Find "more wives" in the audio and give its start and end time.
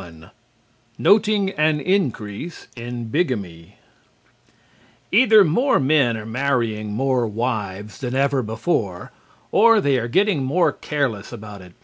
6.94-7.98